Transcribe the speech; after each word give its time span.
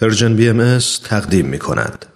پرژن 0.00 0.36
بی 0.36 0.48
ام 0.48 0.78
تقدیم 0.78 1.46
می 1.46 1.58
کند. 1.58 2.06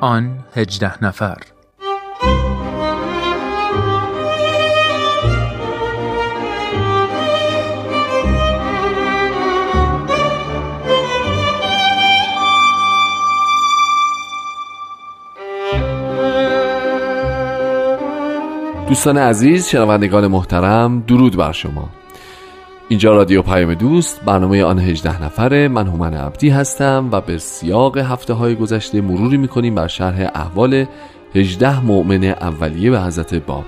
آن 0.00 0.44
هجده 0.54 1.04
نفر 1.04 1.36
دوستان 18.90 19.18
عزیز 19.18 19.68
شنوندگان 19.68 20.26
محترم 20.26 21.00
درود 21.00 21.36
بر 21.36 21.52
شما. 21.52 21.88
اینجا 22.88 23.12
رادیو 23.14 23.42
پیام 23.42 23.74
دوست 23.74 24.24
برنامه 24.24 24.64
آن 24.64 24.78
18 24.78 25.24
نفره. 25.24 25.68
من 25.68 25.86
هومن 25.86 26.14
عبدی 26.14 26.48
هستم 26.48 27.08
و 27.12 27.20
به 27.20 27.38
سیاق 27.38 27.98
هفته 27.98 28.34
های 28.34 28.54
گذشته 28.54 29.00
مروری 29.00 29.36
می‌کنیم 29.36 29.74
بر 29.74 29.86
شرح 29.86 30.30
احوال 30.34 30.84
18 31.34 31.84
مؤمن 31.84 32.24
اولیه 32.24 32.90
به 32.90 33.00
حضرت 33.00 33.34
باب. 33.34 33.64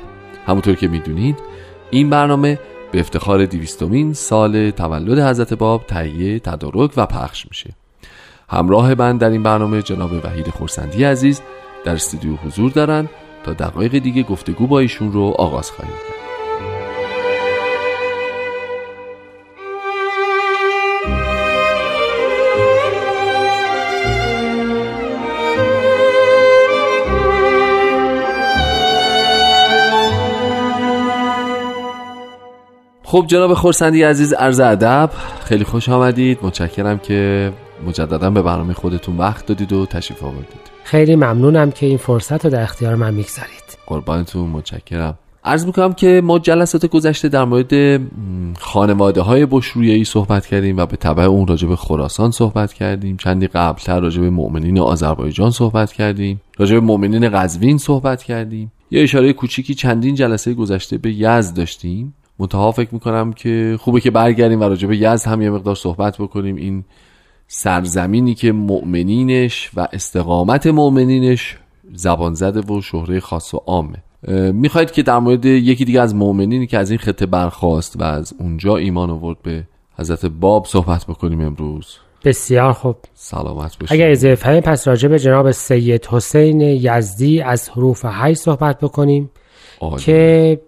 همونطور 0.47 0.75
که 0.75 0.89
می‌دونید 0.89 1.39
این 1.91 2.11
برنامه 2.11 2.59
به 2.93 3.01
افتخار 3.01 3.47
دیویستومین 3.47 4.13
سال 4.13 4.71
تولد 4.71 5.19
حضرت 5.19 5.55
باب 5.55 5.87
تهیه 5.87 6.39
تدارک 6.39 6.91
و 6.97 7.07
پخش 7.07 7.47
میشه. 7.49 7.71
همراه 8.49 8.95
من 8.95 9.17
در 9.17 9.31
این 9.31 9.43
برنامه 9.43 9.83
جناب 9.83 10.11
وحید 10.25 10.49
خورسندی 10.49 11.05
عزیز 11.05 11.41
در 11.85 11.93
استودیو 11.93 12.37
حضور 12.37 12.71
دارند 12.71 13.09
تا 13.45 13.53
دقایق 13.53 13.99
دیگه 13.99 14.23
گفتگو 14.23 14.67
با 14.67 14.79
ایشون 14.79 15.13
رو 15.13 15.35
آغاز 15.39 15.71
خواهیم 15.71 15.95
کرد. 15.95 16.23
خب 33.05 33.25
جناب 33.27 33.55
خورسندی 33.55 34.03
عزیز 34.03 34.33
عرض 34.33 34.61
ادب 34.61 35.11
خیلی 35.45 35.65
خوش 35.65 35.89
آمدید. 35.89 36.39
متشکرم 36.43 36.99
که 36.99 37.53
مجددا 37.87 38.31
به 38.31 38.43
برنامه 38.43 38.75
خودتون 38.75 39.17
وقت 39.17 39.47
دادید 39.47 39.73
و 39.73 39.87
تشریف 39.87 40.23
آوردید. 40.25 40.72
خیلی 40.85 41.17
ممنونم 41.17 41.71
که 41.71 41.87
این 41.87 41.99
فرصت 41.99 42.45
رو 42.45 42.51
در 42.51 42.63
اختیار 42.63 42.95
من 42.95 43.15
می‌گذارید. 43.15 43.79
قربانتون 43.87 44.51
متشکرم. 44.51 45.19
عرض 45.45 45.67
می‌کنم 45.67 45.93
که 45.93 46.21
ما 46.25 46.39
جلسات 46.39 46.87
گذشته 46.87 47.29
در 47.29 47.45
مورد 47.45 48.01
خانواده 48.59 49.21
های 49.21 49.47
ای 49.77 50.05
صحبت 50.05 50.47
کردیم 50.47 50.77
و 50.77 50.87
به 50.87 50.97
طبع 50.97 51.23
اون 51.23 51.47
راجع 51.47 51.69
به 51.69 51.77
خراسان 51.77 52.31
صحبت 52.31 52.73
کردیم. 52.73 53.17
چندی 53.17 53.47
قبلتر 53.47 54.01
راجع 54.01 54.21
به 54.21 54.31
مؤمنین 54.31 54.79
آذربایجان 54.79 55.51
صحبت 55.51 55.93
کردیم. 55.93 56.41
راجع 56.59 56.75
به 56.75 56.81
مؤمنین 56.81 57.29
قزوین 57.29 57.79
صحبت 57.79 58.23
کردیم. 58.23 58.73
یه 58.91 59.03
اشاره 59.03 59.33
کوچیکی 59.33 59.75
چندین 59.75 60.15
جلسه 60.15 60.55
گذشته 60.55 60.99
به 60.99 61.13
یزد 61.13 61.57
داشتیم. 61.57 62.15
منتها 62.39 62.73
فکر 62.73 62.89
می‌کنم 62.93 63.33
که 63.33 63.79
خوبه 63.81 64.01
که 64.01 64.11
برگردیم 64.11 64.61
و 64.61 64.65
راجع 64.65 64.89
به 64.89 64.97
یزد 64.97 65.27
هم 65.27 65.43
یه 65.43 65.51
مقدار 65.51 65.75
صحبت 65.75 66.19
بکنیم. 66.19 66.57
این 66.57 66.85
سرزمینی 67.55 68.35
که 68.35 68.53
مؤمنینش 68.53 69.71
و 69.77 69.89
استقامت 69.93 70.67
مؤمنینش 70.67 71.57
زبان 71.95 72.35
زده 72.35 72.75
و 72.75 72.81
شهره 72.81 73.21
خاص 73.21 73.55
و 73.55 73.57
عامه. 73.67 74.03
می‌خواید 74.53 74.91
که 74.91 75.03
در 75.03 75.19
مورد 75.19 75.45
یکی 75.45 75.85
دیگه 75.85 76.01
از 76.01 76.15
مؤمنینی 76.15 76.67
که 76.67 76.79
از 76.79 76.91
این 76.91 76.99
خطه 76.99 77.27
برخواست 77.27 78.01
و 78.01 78.05
از 78.05 78.35
اونجا 78.39 78.77
ایمان 78.77 79.11
آورد 79.11 79.43
به 79.43 79.65
حضرت 79.99 80.27
باب 80.27 80.67
صحبت 80.67 81.07
بکنیم 81.07 81.41
امروز. 81.41 81.97
بسیار 82.25 82.73
خوب. 82.73 82.97
سلامت 83.15 83.79
باشید. 83.79 83.93
اگر 83.93 84.11
اضافه 84.11 84.61
پس 84.61 84.89
راجع 84.89 85.09
به 85.09 85.19
جناب 85.19 85.51
سید 85.51 86.07
حسین 86.07 86.61
یزدی 86.61 87.41
از 87.41 87.69
حروف 87.69 88.05
حی 88.05 88.35
صحبت 88.35 88.81
بکنیم 88.81 89.31
که 89.99 90.61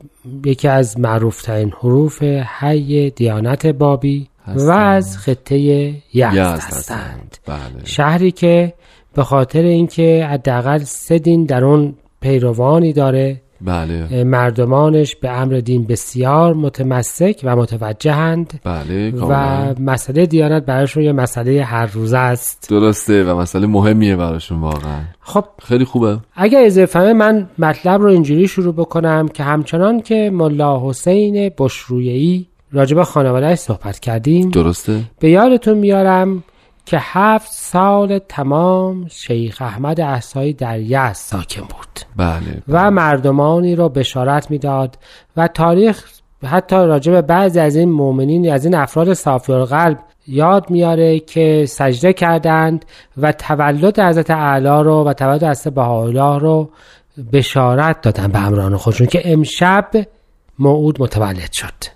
یکی 0.44 0.69
از 0.69 1.00
معروفترین 1.00 1.72
حروف 1.80 2.22
حی 2.22 3.10
دیانت 3.10 3.66
بابی 3.66 4.28
و 4.47 4.71
از 4.71 5.19
خطه 5.19 5.56
یزد 6.15 6.59
هستند. 6.60 7.37
بله. 7.47 7.84
شهری 7.84 8.31
که 8.31 8.75
به 9.15 9.25
خاطر 9.25 9.62
اینکه 9.62 10.28
حداقل 10.31 10.78
سه 10.78 11.19
دین 11.19 11.44
در 11.44 11.65
اون 11.65 11.94
پیروانی 12.21 12.93
داره 12.93 13.41
بله. 13.60 14.25
مردمانش 14.25 15.16
به 15.16 15.31
امر 15.31 15.60
دین 15.60 15.84
بسیار 15.84 16.54
متمسک 16.54 17.41
و 17.44 17.56
متوجهند 17.56 18.60
بله 18.65 19.10
و 19.10 19.34
مسئله 19.81 20.27
دیانت 20.27 20.65
براشون 20.65 21.03
یه 21.03 21.12
مسئله 21.12 21.65
هر 21.65 21.87
روزه 21.87 22.19
است. 22.19 22.66
درسته 22.71 23.25
و 23.25 23.37
مسئله 23.38 23.66
مهمیه 23.66 24.16
براشون 24.16 24.60
واقعا. 24.60 25.00
خب 25.21 25.44
خیلی 25.62 25.84
خوبه. 25.84 26.19
اگر 26.34 26.65
اضافه 26.65 27.12
من 27.12 27.49
مطلب 27.59 28.03
رو 28.03 28.09
اینجوری 28.09 28.49
شروع 28.49 28.75
بکنم 28.75 29.28
که 29.28 29.43
همچنان 29.43 30.00
که 30.00 30.31
ملا 30.33 30.88
حسین 30.88 31.50
بشرویهی 31.59 32.47
راجب 32.74 33.02
خانوادهش 33.02 33.58
صحبت 33.58 34.00
کردیم. 34.00 34.50
درسته؟ 34.50 35.00
به 35.20 35.30
یادتون 35.30 35.78
میارم 35.78 36.44
که 36.86 36.98
هفت 37.00 37.52
سال 37.52 38.18
تمام 38.18 39.08
شیخ 39.08 39.62
احمد 39.62 40.00
احسایی 40.00 40.52
در 40.52 40.80
یزد 40.80 41.12
ساکن 41.12 41.60
بود. 41.60 42.00
بله, 42.16 42.62
و 42.68 42.90
مردمانی 42.90 43.76
را 43.76 43.88
بشارت 43.88 44.50
می‌داد 44.50 44.98
و 45.36 45.48
تاریخ 45.48 46.04
حتی 46.44 46.76
راجع 46.76 47.12
به 47.12 47.22
بعضی 47.22 47.60
از 47.60 47.76
این 47.76 47.90
مؤمنین 47.90 48.52
از 48.52 48.64
این 48.64 48.74
افراد 48.74 49.12
صافی 49.12 49.52
قلب 49.52 49.98
یاد 50.26 50.70
میاره 50.70 51.18
که 51.18 51.66
سجده 51.68 52.12
کردند 52.12 52.84
و 53.16 53.32
تولد 53.32 54.00
حضرت 54.00 54.30
اعلی 54.30 54.84
رو 54.84 55.04
و 55.04 55.12
تولد 55.12 55.44
حضرت 55.44 55.74
بهاءالله 55.74 56.38
رو 56.38 56.70
بشارت 57.32 58.00
دادن 58.00 58.28
به 58.28 58.38
همراهان 58.38 58.76
خودشون 58.76 59.06
که 59.06 59.32
امشب 59.32 59.91
موعود 60.58 61.02
متولد 61.02 61.52
شد. 61.52 61.94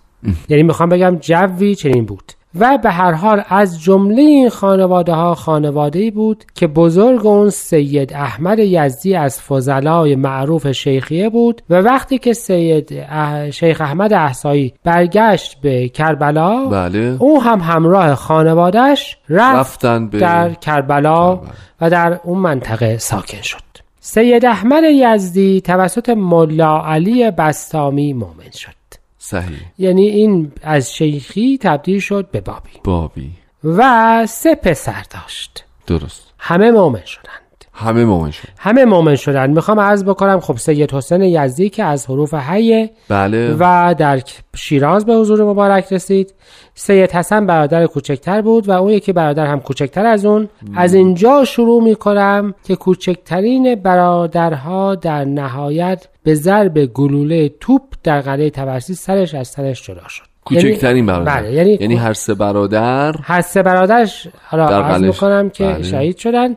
یعنی 0.48 0.62
می‌خوام 0.62 0.88
بگم 0.88 1.16
جوی 1.20 1.74
چنین 1.74 2.04
بود. 2.04 2.32
و 2.60 2.78
به 2.78 2.90
هر 2.90 3.12
حال 3.12 3.42
از 3.48 3.82
جمله 3.82 4.22
این 4.22 4.48
خانواده 4.48 5.12
ها 5.12 5.34
خانواده 5.34 5.98
ای 5.98 6.10
بود 6.10 6.44
که 6.54 6.66
بزرگ 6.66 7.26
اون 7.26 7.50
سید 7.50 8.12
احمد 8.12 8.58
یزدی 8.58 9.16
از 9.16 9.40
فضلای 9.40 10.16
معروف 10.16 10.72
شیخیه 10.72 11.28
بود 11.28 11.62
و 11.70 11.74
وقتی 11.74 12.18
که 12.18 12.32
سید 12.32 13.06
شیخ 13.50 13.80
احمد 13.80 14.12
احسایی 14.12 14.74
برگشت 14.84 15.60
به 15.60 15.88
کربلا 15.88 16.66
بله. 16.66 17.16
او 17.18 17.42
هم 17.42 17.60
همراه 17.60 18.14
خانوادهش 18.14 19.18
رفت 19.28 19.86
به... 19.86 20.18
در 20.18 20.54
کربلا. 20.54 21.40
و 21.80 21.90
در 21.90 22.20
اون 22.24 22.38
منطقه 22.38 22.98
ساکن 22.98 23.40
شد. 23.42 23.58
سید 24.00 24.46
احمد 24.46 24.82
یزدی 24.84 25.60
توسط 25.60 26.08
ملا 26.08 26.82
علی 26.86 27.30
بستامی 27.30 28.12
مؤمن 28.12 28.50
شد. 28.52 28.77
صحیح. 29.18 29.58
یعنی 29.78 30.08
این 30.08 30.52
از 30.62 30.94
شیخی 30.94 31.58
تبدیل 31.62 32.00
شد 32.00 32.28
به 32.30 32.40
بابی. 32.40 32.70
بابی. 32.84 33.30
و 33.64 34.26
سه 34.26 34.54
پسر 34.54 35.02
داشت. 35.10 35.64
درست. 35.86 36.34
همه 36.38 36.70
مؤمن 36.70 37.04
شدند. 37.04 37.38
همه 37.72 38.04
مؤمن 38.04 38.30
شدند 38.30 38.54
همه 38.58 38.84
مؤمن 38.84 39.16
شدند. 39.16 39.54
می‌خوام 39.54 39.80
عرض 39.80 40.04
بکنم 40.04 40.40
خب 40.40 40.56
سید 40.56 40.92
حسین 40.94 41.22
یزدی 41.22 41.70
که 41.70 41.84
از 41.84 42.06
حروف 42.06 42.34
حیه 42.34 42.90
بله. 43.08 43.56
و 43.58 43.94
در 43.98 44.20
شیراز 44.56 45.06
به 45.06 45.14
حضور 45.14 45.44
مبارک 45.44 45.92
رسید. 45.92 46.34
سید 46.74 47.12
حسن 47.12 47.46
برادر 47.46 47.86
کوچکتر 47.86 48.42
بود 48.42 48.68
و 48.68 48.72
اون 48.72 48.92
یکی 48.92 49.12
برادر 49.12 49.46
هم 49.46 49.60
کوچکتر 49.60 50.06
از 50.06 50.24
اون. 50.26 50.48
از 50.76 50.94
اینجا 50.94 51.44
شروع 51.44 51.82
می‌کنم 51.82 52.54
که 52.64 52.76
کوچکترین 52.76 53.74
برادرها 53.74 54.94
در 54.94 55.24
نهایت 55.24 56.08
به 56.28 56.34
ضرب 56.34 56.84
گلوله 56.84 57.50
توپ 57.60 57.82
در 58.02 58.20
قلعه 58.20 58.50
تبرسی 58.50 58.94
سرش 58.94 59.34
از 59.34 59.48
سرش 59.48 59.82
جدا 59.82 60.08
شد. 60.08 60.22
کوچکترین 60.44 60.96
یعنی 60.96 61.02
برادر. 61.02 61.40
بله 61.40 61.52
یعنی, 61.52 61.78
یعنی 61.80 61.96
هر 61.96 62.12
سه 62.12 62.34
برادر 62.34 63.14
هر 63.22 63.40
سه 63.40 63.62
برادرش 63.62 64.28
حالا 64.44 64.66
عرض 64.66 65.02
می‌کنم 65.02 65.50
که 65.50 65.64
بله. 65.64 65.82
شهید 65.82 66.16
شدن. 66.16 66.56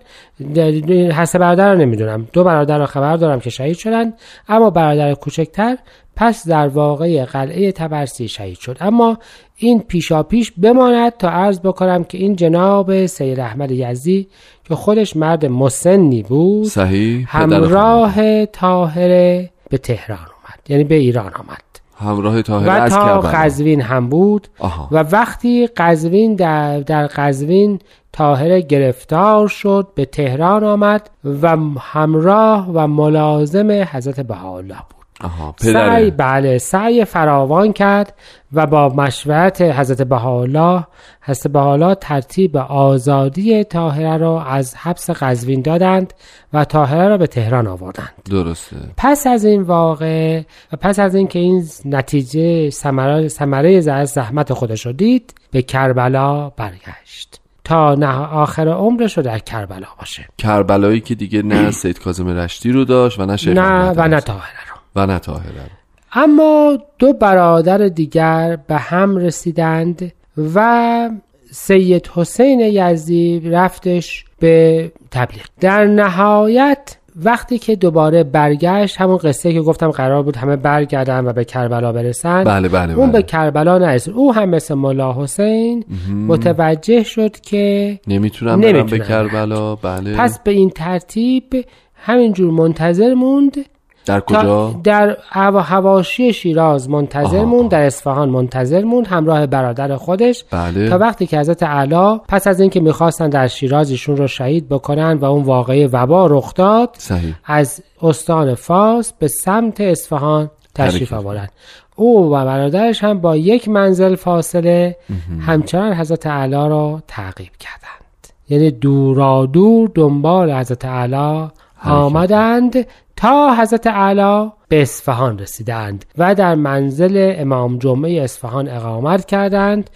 هر 1.12 1.26
سه 1.26 1.40
برادر 1.40 1.74
رو 1.74 1.80
نمی‌دونم. 1.80 2.28
دو 2.34 2.44
برادر 2.44 2.78
رو 2.78 2.86
خبر 2.86 3.18
دارم 3.18 3.40
که 3.40 3.50
شهید 3.50 3.78
شدن. 3.78 4.14
اما 4.50 4.70
برادر 4.70 5.14
کوچکتر 5.14 5.78
پس 6.16 6.48
در 6.48 6.68
واقع 6.68 7.26
قلعه 7.26 7.72
تبرسی 7.72 8.28
شهید 8.28 8.58
شد. 8.58 8.78
اما 8.82 9.18
این 9.58 9.80
پیشا 9.80 10.24
پیش 10.24 10.52
بماند 10.52 11.18
تا 11.18 11.30
عرض 11.30 11.60
بکنم 11.60 12.04
که 12.04 12.18
این 12.18 12.36
جناب 12.36 13.06
سید 13.06 13.40
احمد 13.40 13.72
یزدی 13.72 14.28
که 14.68 14.76
خودش 14.76 15.16
مرد 15.16 15.46
مسنی 15.46 16.24
بود 16.24 16.66
صحیح 16.66 17.26
همراه 17.30 18.46
تاهره 18.46 19.50
به 19.72 19.78
تهران 19.78 20.20
اومد. 20.20 20.60
یعنی 20.70 20.84
به 20.84 20.96
ایران 20.96 21.34
آمد. 21.34 21.62
همراه 22.00 22.42
طاهره 22.42 22.86
و 22.86 22.90
تا 22.90 23.22
قزوین 23.22 23.82
هم 23.82 24.10
بود 24.10 24.48
آها. 24.60 24.88
و 24.92 24.98
وقتی 24.98 25.68
قزوین 25.68 26.36
در, 26.36 26.80
در 26.80 27.08
قزوین 27.08 27.80
طاهره 28.12 28.62
گرفتار 28.62 29.48
شد 29.48 29.88
به 29.96 30.06
تهران 30.06 30.64
آمد 30.64 31.10
و 31.42 31.58
همراه 31.80 32.70
و 32.74 32.88
ملازم 32.88 33.72
حضرت 33.72 34.20
بهاءالله 34.20 34.78
بود. 34.90 35.01
آها 35.24 35.56
سعی 35.60 36.12
بله 36.12 36.58
سعی 36.58 37.06
فراوان 37.06 37.74
کرد 37.74 38.14
و 38.54 38.66
با 38.66 38.90
مشورت 38.90 39.62
حضرت 39.62 40.02
بهاءالله 40.02 40.84
حضرت 41.22 41.48
بهاءالله 41.48 41.96
ترتیب 41.96 42.58
آزادی 42.58 43.64
طاهره 43.64 44.18
را 44.18 44.44
از 44.44 44.76
حبس 44.76 45.10
قزوین 45.10 45.62
دادند 45.62 46.14
و 46.54 46.66
طاهره 46.66 47.08
را 47.08 47.18
به 47.18 47.28
تهران 47.28 47.68
آوردند. 47.68 48.14
درسته. 48.30 48.76
پس 48.98 49.28
از 49.28 49.46
این 49.46 49.62
واقع 49.62 50.42
و 50.74 50.78
پس 50.78 51.00
از 51.00 51.16
اینکه 51.16 51.40
این 51.40 51.66
نتیجه 51.86 52.70
ثمره 52.70 53.28
ثمره 53.28 53.82
زحمت 54.06 54.54
خودش 54.54 54.86
رو 54.86 54.92
دید 54.92 55.34
به 55.52 55.62
کربلا 55.62 56.50
برگشت. 56.50 57.42
تا 57.64 57.96
نه 57.96 58.26
آخر 58.26 58.68
عمرش 58.68 59.18
رو 59.18 59.24
در 59.24 59.40
کربلا 59.40 59.88
باشه. 60.00 60.26
کربلایی 60.38 61.00
که 61.00 61.16
دیگه 61.16 61.42
نه 61.42 61.72
سید 61.72 62.00
کاظم 62.00 62.28
رشتی 62.28 62.72
رو 62.72 62.86
داشت 62.86 63.20
و 63.20 63.26
نه 63.26 63.38
شیخ 63.38 63.58
نه 63.58 63.90
و 63.90 64.08
نه. 64.08 64.20
طاهره 64.20 64.71
و 64.96 65.06
نه 65.06 65.20
طاهره 65.20 65.46
رو. 65.46 65.72
اما 66.14 66.78
دو 67.00 67.14
برادر 67.14 67.78
دیگر 67.78 68.58
به 68.68 68.76
هم 68.76 69.18
رسیدند 69.18 70.12
و 70.56 71.10
سید 71.52 72.10
حسین 72.14 72.60
یزدی 72.60 73.40
رفتش 73.40 74.26
به 74.40 74.92
تبلیغ. 75.12 75.46
در 75.60 75.86
نهایت 75.86 76.98
وقتی 77.16 77.58
که 77.58 77.76
دوباره 77.76 78.24
برگشت 78.24 79.02
همون 79.02 79.18
قصه 79.18 79.54
که 79.54 79.62
گفتم 79.62 79.92
قرار 79.92 80.24
بود 80.24 80.38
همه 80.38 80.56
برگردن 80.56 81.26
و 81.26 81.34
به 81.34 81.46
کربلا 81.46 81.92
برسن 81.92 82.44
بله 82.44 82.68
بله 82.68 82.94
اون 82.94 83.08
به 83.08 83.12
بله 83.12 83.22
کربلا 83.22 83.78
نرسید. 83.78 84.14
او 84.14 84.34
هم 84.34 84.50
مثل 84.50 84.74
ملا 84.74 85.14
حسین 85.14 85.86
متوجه 86.28 87.04
شد 87.04 87.40
که 87.40 88.00
نمی‌تونم 88.08 88.62
برم 88.62 88.86
به 88.86 89.00
کربلا. 89.00 89.76
بله. 89.76 90.18
پس 90.18 90.40
به 90.40 90.52
این 90.52 90.70
ترتیب 90.70 91.66
همینجور 91.96 92.52
منتظر 92.52 93.14
موند 93.14 93.58
در 94.06 94.20
کجا؟ 94.20 94.80
در 94.84 95.18
هوا 95.30 95.62
هواشی 95.62 96.34
شیراز 96.34 96.90
منتظر 96.90 97.38
آها. 97.38 97.46
موند 97.46 97.70
در 97.70 97.82
اصفهان 97.82 98.30
منتظر 98.30 98.84
موند 98.84 99.08
همراه 99.08 99.46
برادر 99.46 99.96
خودش. 99.96 100.46
بله. 100.52 100.90
تا 100.90 100.98
وقتی 100.98 101.26
که 101.28 101.40
حضرت 101.40 101.64
اعلی 101.64 102.20
پس 102.28 102.48
از 102.48 102.60
اینکه 102.60 102.80
می‌خواستن 102.80 103.30
در 103.30 103.48
شیراز 103.48 103.92
ایشون 103.92 104.18
رو 104.18 104.28
شهید 104.28 104.70
بکنن 104.70 105.14
و 105.18 105.26
اون 105.26 105.44
واقعه 105.44 105.88
وبا 105.88 106.28
رخ 106.28 106.54
داد 106.54 106.90
صحیح. 106.98 107.36
از 107.46 107.84
استان 108.02 108.56
فاس 108.56 109.14
به 109.20 109.28
سمت 109.28 109.82
اصفهان 109.82 110.50
تشریف. 110.76 111.14
آوردن. 111.14 111.48
او 111.96 112.26
و 112.26 112.46
برادرش 112.46 113.04
هم 113.04 113.20
با 113.20 113.36
یک 113.36 113.70
منزل 113.70 114.16
فاصله 114.16 114.96
همچنان 115.42 115.94
حضرت 115.94 116.28
اعلی 116.28 116.54
را 116.54 117.04
تعقیب 117.08 117.52
کردند. 117.60 118.28
یعنی 118.50 118.72
دورا 118.72 119.46
دور 119.46 119.92
دنبال 119.96 120.52
حضرت 120.52 120.86
اعلی 120.86 121.50
آمدند 121.86 122.88
تا 123.22 123.56
حضرت 123.56 123.88
اعلی 123.88 124.52
به 124.70 124.82
اصفهان 124.82 125.40
رسیدند 125.40 126.06
و 126.18 126.36
در 126.36 126.56
منزل 126.56 127.34
امام 127.38 127.78
جمعه 127.78 128.24
اصفهان 128.24 128.70
اقامت 128.70 129.26
کردند 129.26 129.90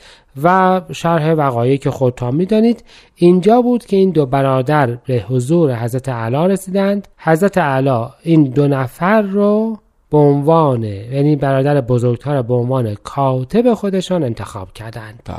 و 0.44 0.82
شرح 0.92 1.34
وقایعی 1.34 1.78
که 1.78 1.92
خودتان 1.92 2.36
می‌دانید 2.36 2.84
اینجا 3.16 3.62
بود 3.62 3.86
که 3.86 3.98
این 3.98 4.12
دو 4.12 4.26
برادر 4.26 4.88
به 4.96 5.26
حضور 5.30 5.76
حضرت 5.76 6.10
اعلی 6.10 6.54
رسیدند 6.54 7.08
حضرت 7.18 7.58
اعلی 7.58 8.06
این 8.24 8.44
دو 8.44 8.68
نفر 8.68 9.22
رو 9.22 9.78
به 10.12 10.18
عنوان 10.18 10.84
یعنی 10.84 11.36
برادر 11.36 11.82
بزرگتر 11.82 12.42
به 12.42 12.54
عنوان 12.54 12.96
کاتب 13.04 13.74
خودشان 13.74 14.24
انتخاب 14.24 14.74
کردند. 14.74 15.30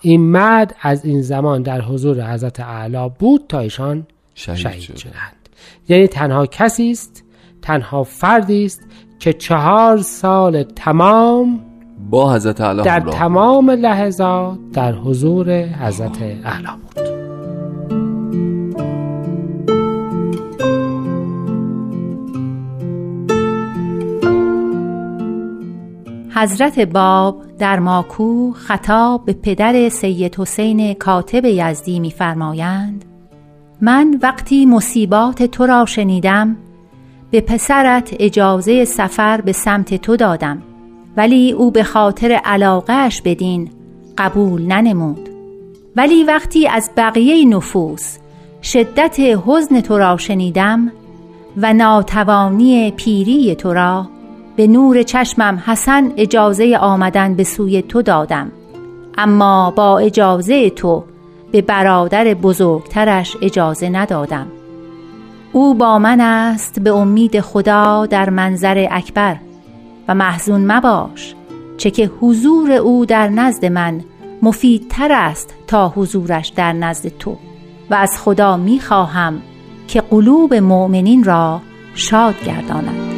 این 0.00 0.20
مرد 0.20 0.74
از 0.82 1.04
این 1.04 1.22
زمان 1.22 1.62
در 1.62 1.80
حضور 1.80 2.32
حضرت 2.32 2.60
اعلی 2.60 3.10
بود 3.18 3.44
تا 3.48 3.58
ایشان 3.58 4.06
شهید, 4.34 4.58
شهید 4.58 4.80
شد. 4.80 4.96
شدند 4.96 5.48
یعنی 5.88 6.06
تنها 6.06 6.46
کسی 6.46 6.90
است 6.90 7.23
تنها 7.64 8.02
فردی 8.02 8.64
است 8.64 8.80
که 9.18 9.32
چهار 9.32 9.98
سال 9.98 10.62
تمام 10.62 11.60
با 12.10 12.32
حضرت 12.34 12.60
اعلی 12.60 12.82
در 12.82 13.00
همراه. 13.00 13.14
تمام 13.14 13.70
لحظات 13.70 14.58
در 14.72 14.92
حضور 14.92 15.50
حضرت 15.62 16.22
اعلی 16.22 16.66
بود 16.66 17.04
حضرت 26.34 26.78
باب 26.78 27.42
در 27.58 27.78
ماکو 27.78 28.52
خطاب 28.52 29.24
به 29.24 29.32
پدر 29.32 29.88
سید 29.88 30.36
حسین 30.38 30.94
کاتب 30.94 31.44
یزدی 31.44 32.00
می‌فرمایند 32.00 33.04
من 33.80 34.18
وقتی 34.22 34.66
مصیبات 34.66 35.42
تو 35.42 35.66
را 35.66 35.84
شنیدم 35.84 36.56
به 37.34 37.40
پسرت 37.40 38.16
اجازه 38.18 38.84
سفر 38.84 39.40
به 39.40 39.52
سمت 39.52 39.94
تو 39.94 40.16
دادم 40.16 40.62
ولی 41.16 41.52
او 41.52 41.70
به 41.70 41.82
خاطر 41.82 42.32
علاقهش 42.32 43.22
بدین 43.24 43.70
قبول 44.18 44.62
ننمود. 44.62 45.28
ولی 45.96 46.24
وقتی 46.24 46.68
از 46.68 46.90
بقیه 46.96 47.48
نفوس 47.48 48.18
شدت 48.62 49.20
حزن 49.20 49.80
تو 49.80 49.98
را 49.98 50.16
شنیدم 50.16 50.92
و 51.56 51.72
ناتوانی 51.72 52.90
پیری 52.90 53.54
تو 53.54 53.72
را 53.72 54.08
به 54.56 54.66
نور 54.66 55.02
چشمم 55.02 55.62
حسن 55.66 56.12
اجازه 56.16 56.76
آمدن 56.80 57.34
به 57.34 57.44
سوی 57.44 57.82
تو 57.82 58.02
دادم. 58.02 58.52
اما 59.18 59.70
با 59.70 59.98
اجازه 59.98 60.70
تو 60.70 61.04
به 61.52 61.62
برادر 61.62 62.34
بزرگترش 62.34 63.36
اجازه 63.42 63.88
ندادم. 63.88 64.46
او 65.54 65.74
با 65.74 65.98
من 65.98 66.20
است 66.20 66.80
به 66.80 66.90
امید 66.90 67.40
خدا 67.40 68.06
در 68.06 68.30
منظر 68.30 68.86
اکبر 68.90 69.36
و 70.08 70.14
محزون 70.14 70.72
مباش 70.72 71.34
چه 71.76 71.90
که 71.90 72.10
حضور 72.20 72.72
او 72.72 73.06
در 73.06 73.28
نزد 73.28 73.66
من 73.66 74.04
مفیدتر 74.42 75.12
است 75.12 75.54
تا 75.66 75.88
حضورش 75.88 76.48
در 76.48 76.72
نزد 76.72 77.08
تو. 77.18 77.36
و 77.90 77.94
از 77.94 78.18
خدا 78.20 78.56
می 78.56 78.80
خواهم 78.80 79.42
که 79.88 80.00
قلوب 80.00 80.54
مؤمنین 80.54 81.24
را 81.24 81.60
شاد 81.94 82.44
گرداند. 82.44 83.13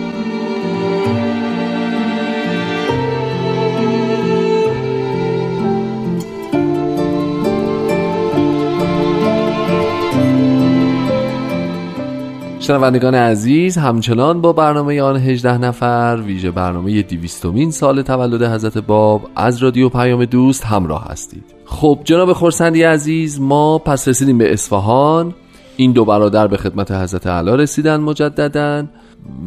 شنوندگان 12.67 13.15
عزیز 13.15 13.79
همچنان 13.79 14.41
با 14.41 14.53
برنامه 14.53 15.03
آن 15.03 15.17
18 15.17 15.59
نفر 15.59 16.23
ویژه 16.27 16.51
برنامه 16.51 17.03
دیویستومین 17.03 17.71
سال 17.71 18.03
تولد 18.03 18.43
حضرت 18.43 18.79
باب 18.79 19.31
از 19.37 19.63
رادیو 19.63 19.89
پیام 19.89 20.25
دوست 20.25 20.65
همراه 20.65 21.05
هستید. 21.09 21.45
خب 21.65 21.99
جناب 22.05 22.33
خورسندی 22.33 22.83
عزیز 22.83 23.41
ما 23.41 23.79
پس 23.79 24.09
رسیدیم 24.09 24.39
به 24.39 24.53
اصفهان. 24.53 25.35
این 25.77 25.93
دو 25.93 26.05
برادر 26.05 26.47
به 26.47 26.57
خدمت 26.57 26.91
حضرت 26.91 27.27
اعلی 27.27 27.57
رسیدن 27.57 28.01
مجددا 28.01 28.85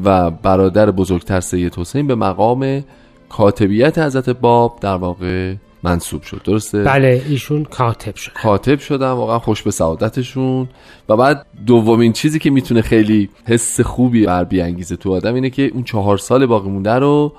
و 0.05 0.31
برادر 0.31 0.91
بزرگتر 0.91 1.39
سید 1.39 1.75
حسین 1.75 2.07
به 2.07 2.15
مقام 2.15 2.83
کاتبیت 3.29 3.99
حضرت 3.99 4.29
باب 4.29 4.77
در 4.81 4.95
واقع 4.95 5.55
منصوب 5.83 6.21
شد. 6.21 6.41
درسته؟ 6.43 6.83
بله 6.83 7.21
ایشون 7.29 7.63
کاتب 7.63 8.15
شد. 8.15 8.31
کاتب 8.33 8.79
شدم 8.79 9.07
واقعا 9.07 9.39
خوش 9.39 9.61
به 9.63 9.71
سعادتشون. 9.71 10.67
و 11.09 11.17
بعد 11.17 11.45
دومین 11.65 12.13
چیزی 12.13 12.39
که 12.39 12.49
می‌تونه 12.49 12.81
خیلی 12.81 13.29
حس 13.45 13.81
خوبی 13.81 14.25
بر 14.25 14.43
بیانگیزه 14.43 14.95
تو 14.95 15.13
آدم 15.13 15.35
اینه 15.35 15.49
که 15.49 15.71
اون 15.73 15.83
چهار 15.83 16.17
سال 16.17 16.45
باقی 16.45 16.69
مونده 16.69 16.93
رو 16.93 17.33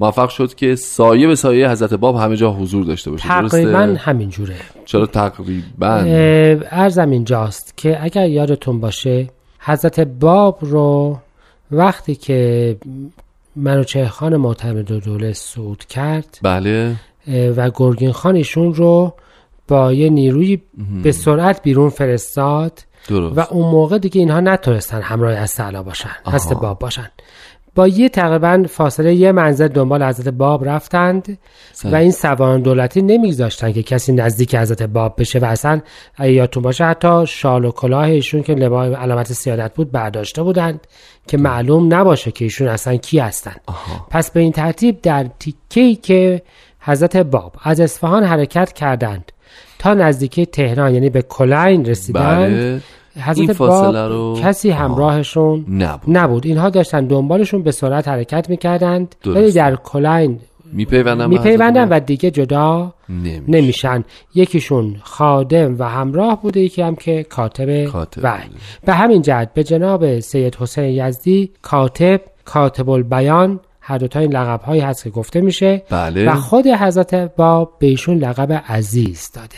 موفق 0.00 0.28
شد 0.28 0.54
که 0.54 0.74
سایه 0.76 1.26
به 1.26 1.34
سایه 1.34 1.70
حضرت 1.70 1.94
باب 1.94 2.16
همه 2.16 2.36
جا 2.36 2.52
حضور 2.52 2.84
داشته 2.84 3.10
باشه. 3.10 3.28
تقریبا؟ 3.28 3.96
همینجوره 3.98 4.56
چرا 4.84 5.06
تقریبا؟ 5.06 5.94
ارزم 6.70 7.10
اینجاست 7.10 7.76
که 7.76 8.04
اگر 8.04 8.28
یادتون 8.28 8.80
باشه 8.80 9.28
حضرت 9.58 10.00
باب 10.00 10.58
رو 10.60 11.18
وقتی 11.70 12.14
که 12.14 12.76
منوچه 13.56 14.08
خان 14.08 14.36
معتمد 14.36 14.92
دوله 14.92 15.32
سود 15.32 15.84
کرد 15.84 16.38
بله. 16.42 16.96
و 17.56 17.70
گرگین 17.74 18.12
خان 18.12 18.36
ایشون 18.36 18.74
رو 18.74 19.14
با 19.68 19.92
یه 19.92 20.10
نیروی 20.10 20.62
به 21.02 21.12
سرعت 21.12 21.62
بیرون 21.62 21.88
فرستاد 21.88 22.84
درست. 23.08 23.38
و 23.38 23.40
اون 23.50 23.70
موقع 23.70 23.98
دیگه 23.98 24.20
اینها 24.20 24.40
نتونستن 24.40 25.02
همراه 25.02 25.32
از 25.32 25.60
باشن 25.84 26.10
هست 26.26 26.54
باب 26.54 26.78
باشن. 26.78 27.10
با 27.74 27.88
یه 27.88 28.08
تقریبا 28.08 28.64
فاصله 28.68 29.14
یه 29.14 29.32
منزل 29.32 29.68
دنبال 29.68 30.02
حضرت 30.02 30.28
باب 30.28 30.68
رفتند 30.68 31.38
صحیح. 31.72 31.94
و 31.94 31.96
این 31.96 32.10
سواران 32.10 32.62
دولتی 32.62 33.02
نمیگذاشتن 33.02 33.72
که 33.72 33.82
کسی 33.82 34.12
نزدیک 34.12 34.54
حضرت 34.54 34.82
باب 34.82 35.14
بشه 35.18 35.38
و 35.38 35.44
اصلا 35.44 35.80
یادتون 36.18 36.62
باشه. 36.62 36.84
حتی 36.84 37.26
شال 37.26 37.64
و 37.64 37.70
کلاه 37.70 38.04
ایشون 38.04 38.42
که 38.42 38.54
لبای 38.54 38.94
علامت 38.94 39.32
سیادت 39.32 39.74
بود 39.74 39.92
برداشته 39.92 40.42
بودند 40.42 40.86
که 41.26 41.36
معلوم 41.36 41.94
نباشه 41.94 42.30
که 42.30 42.44
ایشون 42.44 42.68
اصلا 42.68 42.96
کی 42.96 43.18
هستند. 43.18 43.60
پس 44.10 44.30
به 44.30 44.40
این 44.40 44.52
ترتیب 44.52 45.02
در 45.02 45.26
تیکه‌ای 45.38 45.94
که 45.94 46.42
حضرت 46.86 47.16
باب 47.16 47.52
از 47.62 47.80
اصفهان 47.80 48.24
حرکت 48.24 48.72
کردند 48.72 49.32
تا 49.78 49.94
نزدیکی 49.94 50.46
تهران 50.46 50.94
یعنی 50.94 51.10
به 51.10 51.22
کلین 51.22 51.84
رسیدند 51.84 52.52
بله 52.52 52.80
حضرت 53.20 53.38
این 53.38 53.52
فاصله 53.52 54.02
باب 54.02 54.12
رو- 54.12 54.38
کسی. 54.42 54.70
همراهشون 54.70 55.66
نبود 55.68 56.16
نبود 56.16 56.46
اینها 56.46 56.70
داشتن 56.70 57.06
دنبالشون 57.06 57.62
به 57.62 57.72
سرعت 57.72 58.08
حرکت 58.08 58.50
می‌کردند. 58.50 59.14
ولی 59.26 59.52
در 59.52 59.76
کلین 59.76 60.40
میپیوندن 60.72 61.28
میپیوندن 61.28 61.88
و 61.88 62.00
دیگه 62.00 62.30
جدا 62.30 62.92
نمیشه. 63.08 63.42
نمیشن 63.48 64.04
یکیشون 64.34 64.96
خادم 65.02 65.76
و 65.78 65.82
همراه 65.88 66.42
بوده 66.42 66.60
یکی 66.60 66.82
هم 66.82 66.96
که 66.96 67.22
کاتب 67.22 67.84
کاتب 67.84 68.24
وحی. 68.24 68.48
به 68.84 68.94
همین 68.94 69.22
جهت 69.22 69.54
به 69.54 69.64
جناب 69.64 70.20
سید 70.20 70.54
حسین 70.56 70.84
یزدی 70.84 71.50
کاتب 71.62 72.20
کاتب 72.44 72.90
البیان 72.90 73.60
هر 73.88 73.98
دوتا 73.98 74.20
این 74.20 74.32
لقب 74.32 74.62
هایی 74.62 74.80
هست 74.80 75.04
که 75.04 75.10
گفته 75.10 75.40
میشه. 75.40 75.82
بله. 75.90 76.32
و 76.32 76.34
خود 76.34 76.66
حضرت 76.66 77.14
باب 77.14 77.72
به 77.78 77.86
ایشون 77.86 78.18
لقب 78.18 78.52
عزیز 78.68 79.30
داده. 79.34 79.56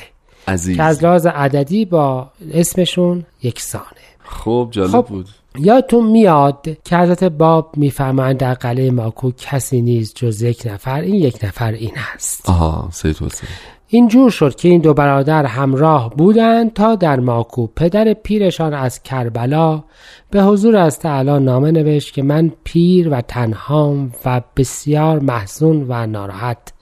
عزیز. 0.49 0.77
که 0.77 0.83
از 0.83 1.05
لحاظ 1.05 1.27
عددی 1.27 1.85
با 1.85 2.31
اسمشون 2.53 3.27
یکسانه. 3.43 3.85
خب 4.25 4.69
جالب 4.71 4.91
خب. 4.91 5.07
بود. 5.07 5.29
یادتون 5.59 6.07
میاد 6.07 6.69
که 6.85 6.97
حضرت 6.97 7.25
باب 7.25 7.71
میفرمایند 7.77 8.37
در 8.37 8.55
قلعه 8.55 8.91
ماکو 8.91 9.31
کسی 9.39 9.81
نیست 9.81 10.17
جز 10.17 10.43
یک 10.43 10.63
نفر 10.67 11.01
این 11.01 11.15
یک 11.15 11.45
نفر 11.45 11.73
این 11.73 11.93
است. 12.15 12.51
آها 12.51 12.89
سید 12.93 13.17
حسین. 13.17 13.49
اینجور 13.90 14.30
شد 14.30 14.54
که 14.54 14.68
این 14.68 14.80
دو 14.80 14.95
برادر 14.95 15.47
همراه 15.47 16.11
بودند 16.11 16.73
تا 16.73 16.95
در 16.95 17.21
ماکو 17.21 17.66
پدر 17.66 18.12
پیرشان 18.12 18.75
از 18.75 19.02
کربلا 19.02 19.85
به 20.30 20.42
حضور 20.42 20.76
از 20.76 20.99
تعالی 20.99 21.45
نامه 21.45 21.71
نوشت 21.71 22.14
که 22.14 22.23
من 22.23 22.52
پیر 22.64 23.09
و 23.09 23.21
تنهام 23.21 24.12
و 24.25 24.40
بسیار 24.57 25.18
محزون 25.18 25.87
و 25.88 26.07
ناراحت. 26.07 26.73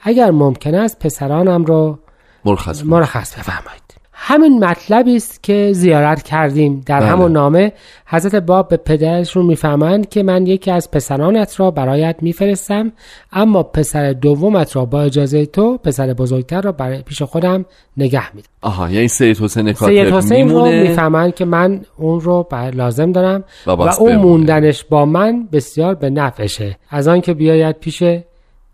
اگر 0.00 0.30
ممکن 0.30 0.74
است 0.74 0.98
پسرانم 0.98 1.64
رو 1.64 1.98
مرخص. 2.44 2.84
مرخص 2.84 3.38
بفرمایید. 3.38 3.83
همین 4.26 4.64
مطلبی 4.64 5.16
است 5.16 5.42
که 5.42 5.72
زیارت 5.72 6.22
کردیم 6.22 6.82
در 6.86 7.00
بله. 7.00 7.08
همون 7.08 7.32
نامه 7.32 7.72
حضرت 8.06 8.34
باب 8.34 8.68
به 8.68 8.76
پدرشون 8.76 9.46
می‌فهمند 9.46 10.08
که 10.08 10.22
من 10.22 10.46
یکی 10.46 10.70
از 10.70 10.90
پسرانت 10.90 11.60
را 11.60 11.70
برایت 11.70 12.16
میفرستم 12.20 12.92
اما 13.32 13.62
پسر 13.62 14.12
دومت 14.12 14.76
را 14.76 14.84
با 14.84 15.02
اجازه 15.02 15.46
تو 15.46 15.78
پسر 15.78 16.12
بزرگتر 16.12 16.60
را 16.60 16.72
برای 16.72 17.02
پیش 17.02 17.22
خودم 17.22 17.64
نگه 17.96 18.34
میدم 18.34 18.48
آها 18.62 18.90
یعنی 18.90 19.08
سید 19.08 19.38
حسین 19.38 19.72
کاتب 19.72 19.92
سید 19.92 20.14
حسین 20.14 20.48
رو 20.48 20.66
می‌فهمند 20.66 21.34
که 21.34 21.44
من 21.44 21.80
اون 21.96 22.20
رو 22.20 22.48
لازم 22.72 23.12
دارم 23.12 23.44
و 23.66 23.70
و, 23.70 23.88
اون. 23.98 24.16
موندنش 24.16 24.84
با 24.84 25.04
من 25.04 25.48
بسیار 25.52 25.94
به 25.94 26.10
نفعشه 26.10 26.76
از 26.90 27.08
آن 27.08 27.20
که 27.20 27.34
بیاید 27.34 27.76
پیش 27.76 28.02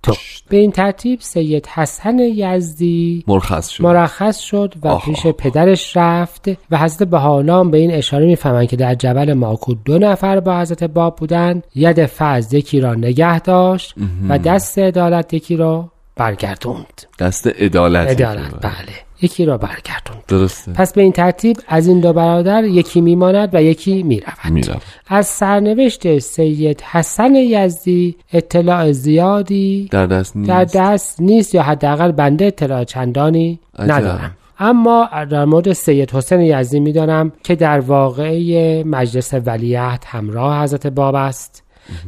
تو. 0.02 0.14
به 0.48 0.56
این 0.56 0.72
ترتیب 0.72 1.20
سید 1.20 1.66
حسن 1.66 2.18
یزدی 2.18 3.24
مرخص 3.28 3.68
شد. 3.68 3.84
مرخص 3.84 4.38
شد 4.38 4.74
و 4.82 4.88
آها. 4.88 5.12
پیش 5.12 5.26
پدرش 5.26 5.96
رفت 5.96 6.50
و 6.70 6.78
حضرت 6.78 7.08
بهالام 7.08 7.70
به 7.70 7.78
این 7.78 7.90
اشاره 7.90 8.26
می‌فهمند 8.26 8.68
که 8.68 8.76
در 8.76 8.94
جبل 8.94 9.32
ماکو 9.32 9.74
دو 9.74 9.98
نفر 9.98 10.40
با 10.40 10.60
حضرت 10.60 10.84
باب 10.84 11.16
بودند. 11.16 11.64
ید 11.74 12.06
فضل 12.06 12.56
یکی 12.56 12.80
را 12.80 12.94
نگه 12.94 13.40
داشت 13.40 13.94
و 14.28 14.38
دست 14.38 14.78
عدالت 14.78 15.34
یکی 15.34 15.56
را 15.56 15.92
برگردوند. 16.20 17.02
دست 17.18 17.46
عدالت 17.46 18.08
عدالت 18.08 18.54
بله. 18.62 18.94
یکی 19.22 19.44
را 19.44 19.58
برگردوند. 19.58 20.22
درسته. 20.28 20.72
پس 20.72 20.92
به 20.92 21.02
این 21.02 21.12
ترتیب 21.12 21.56
از 21.68 21.86
این 21.86 22.00
دو 22.00 22.12
برادر 22.12 22.64
یکی 22.64 23.00
میماند 23.00 23.54
و 23.54 23.62
یکی 23.62 24.02
می‌رود. 24.02 24.34
میرم 24.50 24.80
از 25.08 25.26
سرنوشت 25.26 26.18
سید 26.18 26.80
حسن 26.80 27.34
یزدی 27.34 28.16
اطلاع 28.32 28.92
زیادی 28.92 29.88
در 29.90 30.06
دست 30.06 30.36
نیست. 30.36 30.48
در 30.48 30.64
دست 30.64 31.20
نیست 31.20 31.54
یا 31.54 31.62
حداقل 31.62 32.12
بنده 32.12 32.44
اطلاع 32.44 32.84
چندانی 32.84 33.58
عجب. 33.78 33.92
ندارم. 33.92 34.36
اما 34.58 35.08
در 35.30 35.44
مورد 35.44 35.72
سید 35.72 36.10
حسین 36.10 36.40
یزدی 36.40 36.80
می‌دانم 36.80 37.32
که 37.44 37.54
در 37.54 37.80
واقعه 37.80 38.84
مجلس 38.84 39.34
ولیعهد 39.46 40.04
همراه 40.06 40.62
حضرت 40.62 40.86
باب 40.86 41.14
است. 41.14 41.62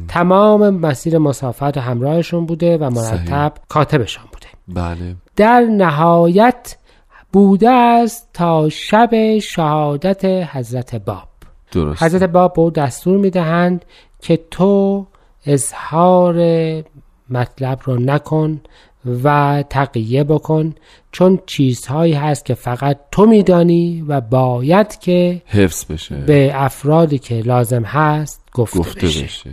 تمام 0.07 0.69
مسیر 0.69 1.17
مسافت 1.17 1.77
همراهشون 1.77 2.45
بوده 2.45 2.77
و 2.77 2.89
مرتب 2.89 3.53
کاتبشان 3.69 4.23
بوده. 4.31 4.47
بله. 4.67 5.15
در 5.35 5.61
نهایت 5.61 6.75
بوده 7.33 7.69
است 7.69 8.29
تا 8.33 8.69
شب 8.69 9.39
شهادت 9.39 10.25
حضرت 10.25 10.95
باب. 10.95 11.27
درست 11.71 12.03
حضرت 12.03 12.23
باب 12.23 12.53
به 12.53 12.81
دستور 12.81 13.17
می‌دهند 13.17 13.85
که 14.21 14.39
تو 14.51 15.05
اظهار 15.45 16.35
مطلب 17.29 17.79
رو 17.83 17.95
نکن 17.95 18.61
و 19.23 19.63
تقیه 19.69 20.23
بکن 20.23 20.75
چون 21.11 21.39
چیزهایی 21.45 22.13
هست 22.13 22.45
که 22.45 22.53
فقط 22.53 22.97
تو 23.11 23.25
میدانی 23.25 24.05
و 24.07 24.21
باید 24.21 24.99
که 24.99 25.41
حفظ 25.47 25.85
بشه 25.85 26.15
به 26.15 26.51
افرادی 26.53 27.19
که 27.19 27.35
لازم 27.35 27.83
هست 27.83 28.41
گفته, 28.53 28.79
گفته 28.79 29.07
بشه. 29.07 29.23
بشه 29.23 29.49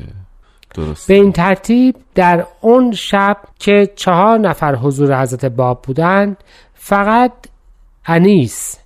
درست 0.74 1.08
به 1.08 1.14
این 1.14 1.32
ترتیب 1.32 1.96
در 2.14 2.46
اون 2.60 2.92
شب 2.92 3.36
که 3.58 3.90
چهار 3.96 4.38
نفر 4.38 4.74
حضور 4.74 5.22
حضرت 5.22 5.44
باب 5.44 5.82
بودند 5.82 6.36
فقط 6.74 7.32
انیس 8.06 8.78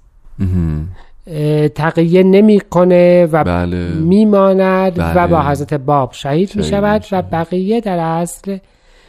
تقیه 1.75 2.23
نمی‌کنه 2.23 3.27
و 3.27 3.45
بله 3.45 3.89
میماند 3.89 4.95
بله. 4.95 5.25
و 5.25 5.29
با 5.29 5.43
حضرت 5.43 5.75
باب 5.75 6.13
شهید 6.13 6.57
می 6.57 6.63
شهید 6.63 6.75
شود 6.75 7.03
میشه. 7.03 7.17
و 7.17 7.23
بقیه 7.23 7.81
در 7.81 7.99
اصل 7.99 8.59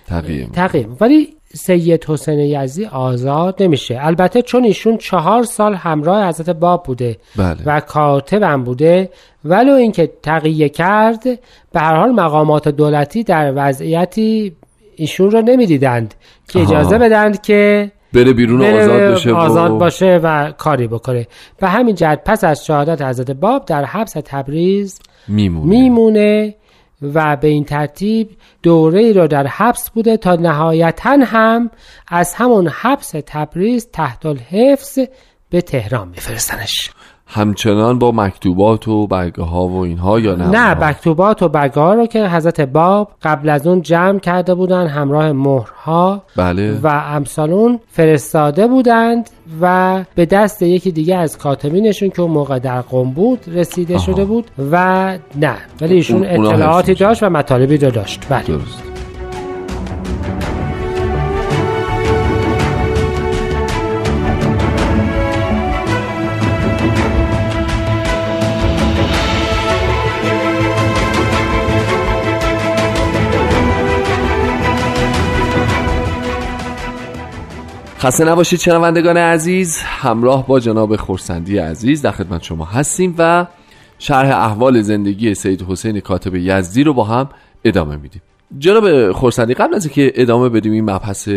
تقییم 0.08 0.50
تقیه 0.54 0.88
ولی 1.02 1.34
سید 1.54 2.06
حسین 2.06 2.40
یزدی 2.40 2.86
آزاد 2.86 3.64
نمیشه. 3.64 3.98
البته 4.02 4.42
چون 4.42 4.64
ایشون 4.64 4.98
چهار 4.98 5.44
سال 5.44 5.76
همراه 5.76 6.28
حضرت 6.28 6.50
باب 6.50 6.84
بوده 6.84 7.18
بله. 7.36 7.58
و 7.66 7.80
کاتبم 7.80 8.64
بوده 8.64 9.10
ولو 9.46 9.74
اینکه 9.74 10.12
تقیه 10.24 10.70
کرد 10.70 11.24
به 11.72 11.80
هر 11.80 11.96
حال 11.96 12.12
مقامات 12.12 12.68
دولتی 12.68 13.24
در 13.24 13.54
وضعیتی 13.56 14.56
ایشون 14.96 15.32
رو 15.32 15.42
نمی‌دیدند 15.42 16.14
که 16.48 16.60
آها. 16.60 16.68
اجازه 16.68 16.98
بدند 16.98 17.42
که 17.42 17.92
بره 18.14 18.34
بیرون 18.34 18.60
بره 18.60 18.84
آزاد 18.84 19.02
بشه 19.14 19.32
و- 19.32 19.36
آزاد 19.36 19.72
باشه 19.72 20.20
و 20.24 20.52
کاری 20.52 20.88
بکنه. 20.88 21.28
به 21.60 21.68
همین 21.68 21.96
جهت 21.96 22.22
پس 22.26 22.44
از 22.44 22.66
شهادت 22.66 23.02
حضرت 23.02 23.32
باب 23.32 23.66
در 23.66 23.86
حبس 23.86 24.14
تبریز 24.26 25.00
میمونه. 25.28 25.66
میمونه. 25.70 26.56
و 27.02 27.36
به 27.36 27.48
این 27.48 27.66
ترتیب 27.66 28.30
دوره 28.64 29.00
ای 29.00 29.14
رو 29.14 29.28
در 29.28 29.48
حبس 29.48 29.90
بوده 29.90 30.18
تا 30.18 30.36
نهایتا 30.36 31.18
هم 31.24 31.72
از 32.08 32.34
همون 32.34 32.68
حبس 32.68 33.10
تبریز 33.26 33.90
تحت 33.94 34.26
الحفظ 34.26 35.00
به 35.50 35.62
تهران 35.62 36.08
میفرستنش 36.08 36.92
همچنان 37.28 38.00
با 38.00 38.12
مکتوبات 38.12 38.88
و 38.88 39.08
برگه 39.08 39.44
ها 39.44 39.68
و 39.68 39.84
اینها 39.84 40.20
یا 40.20 40.36
نه 40.36 40.48
نه؟ 40.48 40.88
مکتوبات 40.90 41.44
و 41.44 41.50
برگه 41.50 41.82
ها 41.82 41.94
رو 41.94 42.06
که 42.06 42.30
حضرت 42.30 42.62
باب 42.62 43.12
قبل 43.24 43.50
از 43.50 43.68
اون 43.68 43.82
جمع 43.82 44.20
کرده 44.20 44.56
بودن 44.56 44.88
همراه 44.88 45.32
مهرها 45.32 46.22
بله 46.36 46.80
و 46.84 46.88
امثالون 46.88 47.80
فرستاده 47.88 48.68
بودند 48.68 49.30
و 49.62 50.04
به 50.16 50.26
دست 50.26 50.62
یکی 50.62 50.92
دیگه 50.92 51.16
از 51.16 51.38
کاتبینشون 51.38 52.10
که 52.10 52.22
اون 52.22 52.32
موقع 52.32 52.60
در 52.60 52.82
قم 52.82 53.12
بود 53.12 53.40
رسیده 53.48 53.96
آها. 53.96 54.06
شده 54.06 54.26
بود 54.26 54.52
و 54.72 55.18
نه 55.36 55.56
ولی 55.82 55.94
ایشون 55.94 56.26
اطلاعاتی. 56.26 56.94
داشت 56.94 57.24
و 57.24 57.30
مطالبی 57.30 57.78
رو 57.78 57.92
داشت 57.92 58.26
بله 58.30 58.44
درست 58.44 58.95
خسته 78.06 78.26
نباشید 78.26 78.60
شنوندگان 78.60 79.18
عزیز. 79.18 79.78
همراه 79.78 80.48
با 80.48 80.60
جناب 80.60 80.96
خورسندی 80.96 81.58
عزیز 81.58 82.02
در 82.02 82.12
خدمت 82.12 82.44
شما 82.44 82.66
هستیم 82.66 83.16
و 83.18 83.46
شرح 84.00 84.38
احوال 84.38 84.82
زندگی 84.82 85.34
سید 85.34 85.66
حسین 85.70 86.00
کاتب 86.00 86.36
یزدی 86.36 86.84
رو 86.84 86.94
با 86.94 87.04
هم 87.04 87.30
ادامه 87.64 87.96
میدیم. 87.96 88.22
جناب 88.60 89.12
خورسندی 89.12 89.54
قبل 89.54 89.76
از 89.76 89.86
اینکه 89.86 90.12
ادامه 90.16 90.50
بدیم 90.50 90.72
این 90.72 90.84
مبحث 90.90 91.30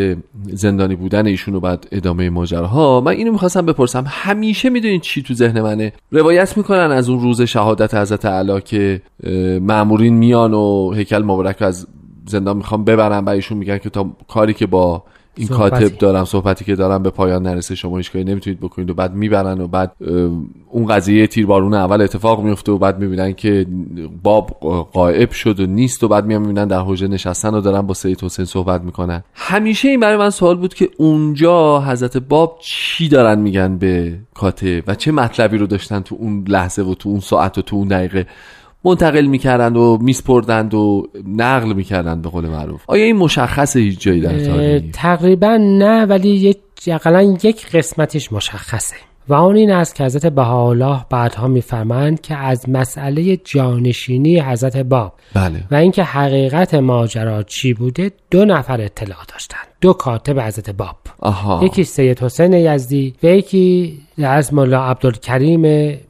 زندانی 0.45 0.97
بودن 0.97 1.27
ایشون 1.27 1.55
و 1.55 1.61
بعد 1.61 1.89
ادامه 1.93 2.31
ماجراها 2.31 3.01
من 3.01 3.13
اینو 3.13 3.33
می‌خواستم 3.33 3.67
بپرسم 3.67 4.05
همیشه 4.09 4.71
می‌دونید 4.71 5.01
چی 5.01 5.23
تو 5.23 5.35
ذهن 5.35 5.61
منه؟ 5.61 5.93
روایت 6.13 6.57
می‌کنن 6.57 6.91
از 6.93 7.09
اون 7.09 7.21
روز 7.21 7.43
شهادت 7.43 7.95
حضرت 7.95 8.27
علا 8.27 8.61
که 8.61 9.03
معمورین 9.61 10.15
میان 10.15 10.55
و 10.55 10.93
هیکل 10.93 11.23
مبارک 11.23 11.63
از 11.63 11.87
زندان 12.27 12.57
می‌خوام 12.57 12.85
ببرن 12.85 13.25
و 13.25 13.29
ایشون 13.29 13.59
میگن 13.59 13.79
که 13.79 13.91
تا 13.91 14.11
کاری 14.29 14.55
که 14.55 14.67
با 14.67 15.03
این 15.39 15.49
کاتب 15.49 15.99
دارم 15.99 16.25
صحبتی 16.25 16.65
که 16.65 16.77
دارم 16.77 17.03
به 17.03 17.11
پایان 17.11 17.43
نرسه 17.43 17.75
شما 17.75 17.97
هیچ 17.97 18.13
کاری 18.13 18.25
نمی‌تونید 18.25 18.61
بکنید 18.61 18.91
و 18.91 18.95
بعد 18.95 19.15
می‌برن 19.15 19.61
و 19.61 19.67
بعد 19.67 19.93
اون 20.71 20.87
قضیه 20.87 21.27
تیربارون 21.27 21.75
اول 21.75 22.03
اتفاق 22.03 22.43
میفته 22.43 22.73
و 22.73 22.79
بعد 22.79 22.99
می‌بینن 22.99 23.33
که 23.33 23.67
باب 24.23 24.47
قائب 24.93 25.31
شد 25.31 25.61
و 25.61 25.67
نیست 25.67 26.05
و 26.05 26.09
بعد 26.09 26.27
میان 26.27 26.41
می‌بینن 26.41 26.67
در 26.67 26.81
حوزه 26.81 27.09
نشستن 27.09 27.55
و 27.55 27.61
دارن 27.61 27.83
با 27.83 27.95
سید 27.95 28.25
حسین 28.25 28.45
صحبت 28.45 28.83
می‌کنن. 28.83 29.25
همیشه 29.35 29.89
این 29.89 30.01
برای 30.01 30.17
من 30.17 30.31
سوال 30.31 30.57
بود 30.57 30.75
که 30.75 30.89
اونجا 30.97 31.81
حضرت 31.81 32.17
باب 32.17 32.59
چی 32.63 33.09
دارن 33.09 33.39
میگن 33.39 33.79
به 33.79 34.19
کاتب 34.35 34.83
و 34.87 34.95
چه 34.95 35.13
مطلبی 35.13 35.59
رو 35.59 35.67
داشتن 35.67 36.01
تو 36.01 36.17
اون 36.19 36.45
لحظه 36.49 36.83
و 36.83 36.95
تو 36.95 37.09
اون 37.09 37.21
ساعت 37.21 37.59
و 37.59 37.63
تو 37.63 37.77
اون 37.77 37.89
دقیقه؟ 37.89 38.27
منتقل 38.85 39.27
می‌کردند 39.27 39.77
و 39.77 39.99
میسپردند 40.01 40.75
و 40.75 41.07
نقل 41.27 41.73
می‌کردند 41.73 42.23
به 42.23 42.29
قول 42.29 42.47
معروف. 42.49 42.83
آیا 42.87 43.05
این 43.05 43.17
مشخصه 43.17 43.81
هیچ 43.81 44.01
جایی 44.01 44.21
در 44.21 44.45
تاریخ؟ 44.45 44.83
تقریبا 44.93 45.57
نه 45.57 46.05
ولی 46.05 46.29
یک 46.29 46.59
یک 47.45 47.67
قسمتش 47.71 48.33
مشخصه. 48.33 48.97
و 49.29 49.35
آن 49.35 49.57
این 49.57 49.71
است 49.71 49.95
که 49.95 50.05
حضرت 50.05 50.27
بهاءالله 50.27 51.05
بعدها 51.11 51.49
میفرمایند 51.49 52.21
که 52.21 52.37
از 52.37 52.69
مسئله 52.69 53.37
جانشینی 53.37 54.41
حضرت 54.41 54.77
باب 54.77 55.13
بله. 55.35 55.65
و 55.71 55.75
اینکه 55.75 56.03
حقیقت 56.03 56.75
ماجرا 56.75 57.43
چی 57.43 57.75
بوده 57.75 58.11
دو 58.31 58.45
نفر 58.45 58.81
اطلاع 58.81 59.19
داشتند. 59.33 59.68
دو 59.81 59.93
کاتب 59.93 60.41
حضرت 60.41 60.71
باب 60.71 60.97
آها. 61.19 61.65
یکی 61.65 61.85
سید 61.85 62.19
حسین 62.21 62.53
یزدی 62.53 63.15
و 63.23 63.27
یکی 63.27 63.99
از 64.19 64.55
مولا 64.55 64.85
عبدالکریم 64.85 65.63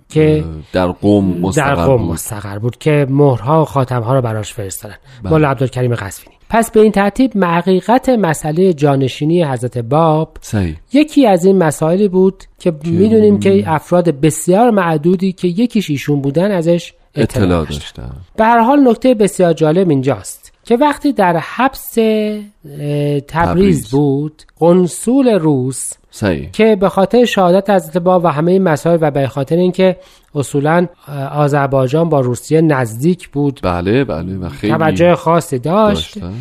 که 0.08 0.44
در 0.72 0.86
قوم 0.86 1.24
مستقر 1.24 1.74
در 1.74 1.86
قوم 1.86 2.02
بود. 2.02 2.12
مستقر 2.12 2.58
بود 2.58 2.78
که 2.78 3.06
مهرها 3.10 3.62
و 3.62 3.64
خاتمها 3.64 4.14
رو 4.14 4.22
براش 4.22 4.52
فرستادن 4.52 4.94
بله. 5.22 5.32
مولا 5.32 5.50
عبدالکریم 5.50 5.94
قزوینی 5.94 6.38
پس 6.50 6.70
به 6.70 6.80
این 6.80 6.92
ترتیب 6.92 7.44
حقیقت 7.44 8.08
مسئله 8.08 8.72
جانشینی 8.72 9.44
حضرت 9.44 9.78
باب 9.78 10.36
صحیح 10.40 10.76
یکی 10.92 11.26
از 11.26 11.44
این 11.44 11.58
مسائلی 11.58 12.08
بود 12.08 12.44
که 12.58 12.72
می‌دونیم 12.84 13.40
که 13.40 13.64
افراد 13.66 14.08
بسیار 14.20 14.70
معدودی 14.70 15.32
که 15.32 15.48
یکیش 15.48 15.90
ایشون 15.90 16.20
بودن 16.20 16.50
ازش 16.50 16.92
اطلاع, 17.14 17.44
اطلاع 17.44 17.64
داشتن. 17.64 18.10
به 18.36 18.44
هر 18.44 18.58
حال 18.58 18.88
نکته 18.88 19.14
بسیار 19.14 19.52
جالب 19.52 19.90
اینجاست 19.90 20.47
که 20.68 20.76
وقتی 20.76 21.12
در 21.12 21.36
حبس 21.36 21.94
تبریز 21.94 23.24
تبریز. 23.26 23.90
بود 23.90 24.42
قنصول 24.58 25.28
روس 25.28 25.92
صحیح 26.10 26.50
که 26.50 26.76
به 26.76 26.88
خاطر 26.88 27.24
شهادت 27.24 27.70
حضرت 27.70 27.98
باب 27.98 28.24
و 28.24 28.28
همه 28.28 28.52
این 28.52 28.62
مسائل 28.62 28.98
و 29.00 29.10
به 29.10 29.28
خاطر 29.28 29.56
اینکه 29.56 29.96
اصولا 30.34 30.86
آذربایجان 31.32 32.08
با 32.08 32.20
روسیه 32.20 32.60
نزدیک 32.60 33.28
بود 33.28 33.60
بله 33.62 34.04
بله 34.04 34.36
و 34.36 34.48
خیلی 34.48 34.72
توجه 34.72 35.14
خاصی 35.14 35.58
داشت 35.58 36.14
داشتن. 36.14 36.34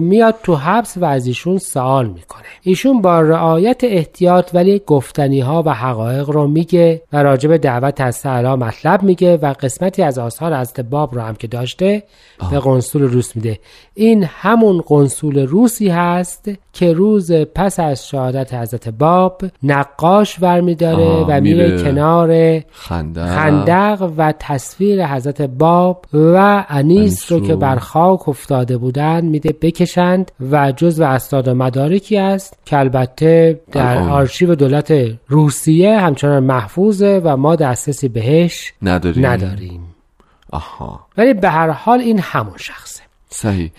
میاد 0.00 0.34
تو 0.42 0.54
حبس 0.54 0.96
و 0.96 1.04
از 1.04 1.26
ایشون 1.26 1.58
سوال 1.58 2.06
می‌کنه 2.06 2.42
ایشون 2.62 3.02
با 3.02 3.20
رعایت 3.20 3.84
احتیاط 3.84 4.50
ولی 4.54 4.82
گفتنی 4.86 5.40
ها 5.40 5.62
و 5.66 5.74
حقایق 5.74 6.30
رو 6.30 6.46
میگه 6.46 7.02
و 7.12 7.22
راجع 7.22 7.48
به 7.48 7.58
دعوت 7.58 8.00
از 8.00 8.16
سعلا 8.16 8.56
مطلب 8.56 9.02
میگه 9.02 9.36
و 9.36 9.54
قسمتی 9.60 10.02
از 10.02 10.18
آثار 10.18 10.56
حضرت 10.56 10.80
باب 10.80 11.14
رو 11.14 11.20
هم 11.20 11.34
که 11.34 11.46
داشته 11.46 12.02
به 12.50 12.58
قنصول 12.58 13.02
روس 13.02 13.36
میده 13.36 13.58
این 13.94 14.24
همون 14.24 14.82
قنصول 14.86 15.38
روسی 15.38 15.88
هست 15.88 16.50
که 16.72 16.92
روز 16.92 17.32
پس 17.32 17.80
از 17.80 18.08
شهادت 18.08 18.54
حضرت 18.54 18.88
باب 18.88 19.42
نقاش 19.62 20.36
ورمیداره 20.40 21.04
آه، 21.04 21.26
و 21.28 21.40
میره 21.40 21.66
میره. 21.66 21.82
کنار 21.82 22.60
خندق 22.70 23.34
خندق 23.34 24.12
و 24.16 24.32
تصویر 24.38 25.06
حضرت 25.06 25.42
باب 25.42 26.06
و 26.12 26.64
انیس 26.68 27.32
رو. 27.32 27.40
که 27.40 27.56
بر 27.56 27.76
خاک 27.76 28.28
افتاده 28.28 28.78
بودند 28.78 29.24
میده 29.24 29.45
بکشند 29.52 30.32
و 30.50 30.72
جز 30.72 31.00
و 31.00 31.04
اسناد 31.04 31.48
و 31.48 31.54
مدارکی 31.54 32.18
است 32.18 32.58
که 32.64 32.78
البته 32.78 33.60
در. 33.72 33.98
آرشیو 33.98 34.54
دولت 34.54 34.94
روسیه 35.28 35.98
همچنان 35.98 36.42
محفوظه 36.42 37.20
و 37.24 37.36
ما 37.36 37.56
دسترسی 37.56 38.08
بهش 38.08 38.72
نداریم. 38.82 39.26
نداریم. 39.26 39.80
آها. 40.50 41.00
ولی 41.16 41.34
به 41.34 41.48
هر 41.48 41.70
حال 41.70 42.00
این 42.00 42.18
همون 42.18 42.56
شخصه. 42.56 43.02
صحیح. 43.28 43.70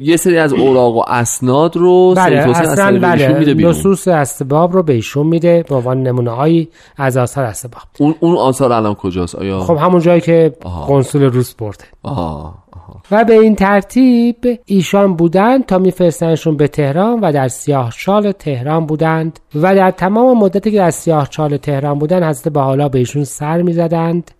یه 0.00 0.16
سری 0.16 0.38
از 0.38 0.52
اوراق 0.52 0.96
و 0.96 1.02
اسناد 1.08 1.76
رو 1.76 2.14
بله 2.16 2.58
اصلا 2.58 2.98
بله 2.98 3.54
نصوص 3.54 4.08
استباب 4.08 4.72
رو 4.72 4.82
به 4.82 4.92
ایشون 4.92 5.26
میده 5.26 5.64
به 5.68 5.74
عنوان 5.74 6.02
نمونه 6.02 6.30
هایی 6.30 6.68
از 6.96 7.16
آثار 7.16 7.44
استباب 7.44 7.82
اون 7.98 8.14
اون 8.20 8.36
آثار 8.36 8.72
الان 8.72 8.94
کجاست؟ 8.94 9.34
آیا؟ 9.34 9.60
خب 9.60 9.76
همون 9.76 10.00
جایی 10.00 10.20
که 10.20 10.56
آها. 10.64 10.86
قنصول 10.86 11.22
روس 11.22 11.54
برده. 11.54 11.84
آه 12.02 12.61
و 13.10 13.24
به 13.24 13.34
این 13.34 13.54
ترتیب 13.54 14.36
ایشان 14.66 15.16
بودند 15.16 15.66
تا 15.66 15.78
میفرستنشون 15.78 16.56
به 16.56 16.68
تهران 16.68 17.20
و 17.20 17.32
در 17.32 17.48
سیاه 17.48 17.92
چال 17.98 18.32
تهران 18.32 18.86
بودند 18.86 19.40
و 19.54 19.74
در 19.74 19.90
تمام 19.90 20.38
مدتی 20.38 20.70
که 20.70 20.76
در 20.76 20.90
سیاه 20.90 21.28
چال 21.28 21.56
تهران 21.56 21.98
بودند 21.98 22.22
حضرت 22.22 22.56
حالا 22.56 22.88
به 22.88 22.98
ایشون 22.98 23.24
سر 23.24 23.62
می‌زدند 23.62 24.30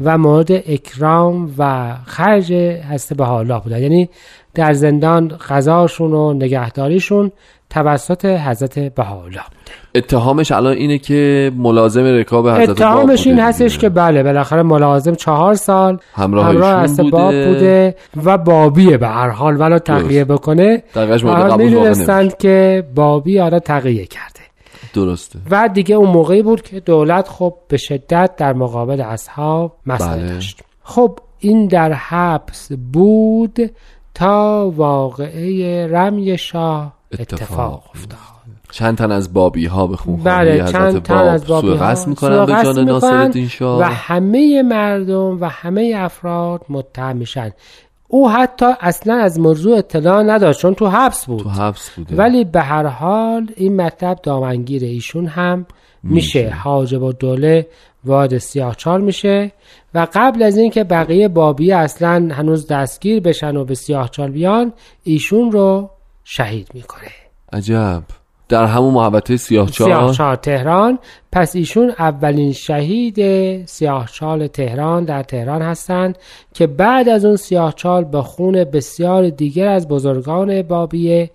و 0.00 0.18
مورد 0.18 0.52
اکرام 0.52 1.54
و 1.58 1.94
خرج 2.04 2.52
حضرت 2.90 3.20
حالا 3.20 3.58
بودند. 3.58 3.82
یعنی 3.82 4.08
در 4.54 4.72
زندان 4.72 5.28
غذاشون 5.28 6.12
و 6.12 6.32
نگهداریشون 6.32 7.32
توسط 7.74 8.24
حضرت 8.24 8.78
بهاءالله. 8.78 9.42
اتهامش 9.94 10.52
الان 10.52 10.72
اینه 10.72 10.98
که 10.98 11.52
ملازم 11.56 12.04
رکاب 12.04 12.48
حضرت 12.48 12.68
اتهامش 12.68 13.26
این 13.26 13.38
هستش. 13.38 13.78
که 13.78 13.88
بله 13.88 14.22
بالاخره 14.22 14.62
ملازم 14.62 15.14
چهار 15.14 15.54
سال 15.54 15.98
همراه 16.14 16.46
همراه 16.46 16.86
بوده. 16.86 17.10
باب 17.10 17.46
بوده 17.46 17.94
و 18.24 18.38
بابیه 18.38 18.96
به 18.96 19.08
هر 19.08 19.28
حال 19.28 19.60
ولو 19.60 19.78
تقیه 19.78 20.24
بکنه. 20.24 20.82
دقیقش 20.94 21.24
و 21.24 21.26
مورد 21.26 21.40
حال 21.40 21.50
قبول 21.50 21.64
واقع 21.64 21.64
می‌دونستند 21.64 22.36
که 22.36 22.84
بابی 22.94 23.38
حالا 23.38 23.58
تقیه 23.58 24.06
کرده. 24.06 24.40
درسته. 24.94 25.38
و 25.50 25.68
دیگه 25.74 25.94
اون 25.94 26.10
موقعی 26.10 26.42
بود 26.42 26.62
که 26.62 26.80
دولت 26.80 27.28
خب 27.28 27.54
به 27.68 27.76
شدت 27.76 28.30
در 28.36 28.52
مقابل 28.52 29.00
اصحاب 29.00 29.76
مسئله 29.86 30.16
بله. 30.16 30.32
داشت. 30.32 30.60
خب 30.82 31.18
این 31.38 31.66
در 31.66 31.92
حبس 31.92 32.72
بود 32.92 33.58
تا 34.14 34.72
واقعه 34.76 35.86
رمی 35.86 36.38
شاه 36.38 36.93
اتفاق 37.20 37.82
افتاد. 37.94 38.18
چند 38.70 38.98
تن 38.98 39.12
از 39.12 39.32
بابی 39.32 39.66
ها 39.66 39.86
به 39.86 39.96
خونخواهی 39.96 40.46
بله 40.46 40.62
حضرت 40.62 40.72
چند 40.72 41.02
تن 41.02 41.14
باب 41.14 41.26
از 41.26 41.46
بابی 41.46 41.68
ها 41.68 41.74
قصد 41.74 42.08
می‌کنن 42.08 42.44
به 42.44 42.52
جان 42.52 42.72
قصد 42.72 42.78
ناصر 42.78 43.06
می‌کنن 43.06 43.20
الدین 43.20 43.48
شاه. 43.48 43.80
و 43.80 43.82
همه 43.82 44.62
مردم 44.62 45.40
و 45.40 45.48
همه 45.48 45.94
افراد 45.96 46.60
متهم 46.68 47.16
میشن. 47.16 47.50
او 48.08 48.30
حتی 48.30 48.66
اصلا 48.80 49.14
از 49.14 49.40
موضوع 49.40 49.78
اطلاع 49.78 50.22
نداشت 50.22 50.60
چون 50.60 50.74
تو 50.74 50.86
حبس 50.86 51.26
بود. 51.26 51.42
تو 51.42 51.48
حبس 51.48 51.90
بوده. 51.90 52.16
ولی 52.16 52.44
به 52.44 52.60
هر 52.60 52.86
حال 52.86 53.50
این 53.56 53.76
مطلب 53.76 54.18
دامنگیر 54.22 54.84
ایشون 54.84 55.26
هم 55.26 55.66
میشه. 56.02 56.50
حاجب 56.50 57.02
و 57.02 57.12
دوله 57.12 57.66
وارد 58.04 58.38
سیاهچال 58.38 59.00
میشه 59.00 59.52
و 59.94 60.06
قبل 60.14 60.42
از 60.42 60.56
اینکه 60.56 60.84
بقیه 60.84 61.28
بابی 61.28 61.72
اصلا 61.72 62.28
هنوز 62.32 62.66
دستگیر 62.66 63.20
بشن 63.20 63.56
و 63.56 63.64
به 63.64 63.74
سیاهچال 63.74 64.30
بیان 64.30 64.72
ایشون 65.04 65.52
رو 65.52 65.90
شهید 66.24 66.68
می‌کنه. 66.74 67.10
عجب. 67.52 68.02
در 68.48 68.64
همون 68.66 68.94
محوطه 68.94 69.36
سیاه 69.36 69.70
چهار 69.70 69.90
سیاهچال 69.90 70.36
تهران 70.36 70.98
پس 71.34 71.56
ایشون 71.56 71.92
اولین 71.98 72.52
شهید 72.52 73.16
سیاهچال 73.66 74.46
تهران 74.46 75.04
در 75.04 75.22
تهران 75.22 75.62
هستند 75.62 76.18
که 76.54 76.66
بعد 76.66 77.08
از 77.08 77.24
اون 77.24 77.36
سیاهچال 77.36 78.04
به 78.04 78.22
خون 78.22 78.64
بسیار 78.64 79.28
دیگر 79.28 79.68
از 79.68 79.88
بزرگان 79.88 80.62
بابی 80.62 81.30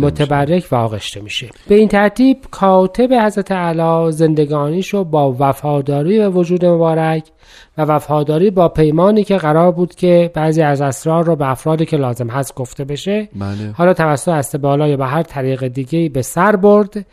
متبرک 0.00 0.68
و 0.70 0.74
آغشته 0.74 1.20
میشه. 1.20 1.48
به 1.68 1.74
این 1.74 1.88
ترتیب 1.88 2.38
کاتب 2.50 3.12
حضرت 3.12 3.52
علا 3.52 4.10
زندگانیشو 4.10 5.04
با 5.04 5.36
وفاداری 5.38 6.18
به 6.18 6.28
وجود 6.28 6.64
مبارک 6.64 7.24
و 7.78 7.82
وفاداری 7.82 8.50
با 8.50 8.68
پیمانی 8.68 9.24
که 9.24 9.36
قرار 9.36 9.72
بود 9.72 9.94
که 9.94 10.30
بعضی 10.34 10.62
از 10.62 10.80
اسرار 10.80 11.24
رو 11.24 11.36
به 11.36 11.50
افرادی 11.50 11.86
که 11.86 11.96
لازم 11.96 12.28
هست 12.28 12.54
گفته 12.54 12.84
بشه. 12.84 13.28
بله. 13.34 13.72
حالا 13.74 13.94
توسط 13.94 14.28
استبالا 14.28 14.88
یا 14.88 14.96
به 14.96 15.06
هر 15.06 15.22
طریق 15.22 15.66
دیگه 15.66 16.08
به 16.08 16.22
سر 16.22 16.56
برد. 16.56 17.06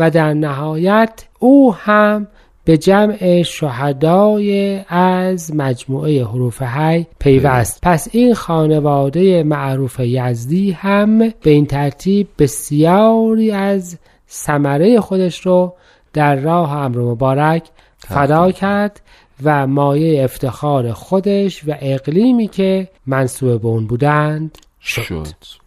و 0.00 0.10
در 0.10 0.34
نهایت 0.34 1.24
او 1.38 1.74
هم 1.74 2.28
به 2.64 2.78
جمع 2.78 3.42
شهدای 3.42 4.80
از 4.88 5.54
مجموعه 5.54 6.24
حروف 6.24 6.62
حی 6.62 7.06
پیوست. 7.18 7.80
پس 7.82 8.08
این 8.12 8.34
خانواده 8.34 9.42
معروف 9.42 10.00
یزدی 10.00 10.70
هم 10.70 11.18
به 11.18 11.50
این 11.50 11.66
ترتیب 11.66 12.28
بسیاری 12.38 13.50
از 13.50 13.98
ثمره 14.30 15.00
خودش 15.00 15.46
رو 15.46 15.74
در 16.12 16.36
راه 16.36 16.72
امر 16.72 16.98
مبارک 16.98 17.68
فدا 17.98 18.52
کرد 18.52 19.00
و 19.42 19.66
مایه 19.66 20.24
افتخار 20.24 20.92
خودش 20.92 21.68
و 21.68 21.74
اقلیمی 21.80 22.48
که 22.48 22.88
منصوب 23.06 23.62
به 23.62 23.68
اون 23.68 23.86
بودند 23.86 24.58
شد, 24.82 25.02
شد. 25.02 25.26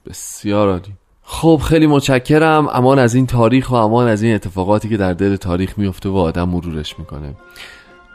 بسیار 0.10 0.70
عالی. 0.70 0.94
خب 1.24 1.62
خیلی 1.66 1.88
متشکرم. 1.88 2.68
امان 2.68 3.00
از 3.00 3.16
این 3.16 3.28
تاریخ 3.28 3.72
و 3.72 3.74
امان 3.74 4.08
از 4.08 4.24
این 4.24 4.36
اتفاقاتی 4.36 4.90
که 4.90 4.98
در 4.98 5.14
دل 5.14 5.36
تاریخ 5.36 5.74
میفته 5.78 6.10
و 6.10 6.18
آدم 6.18 6.50
مرورش 6.50 7.00
می‌کنه. 7.00 7.34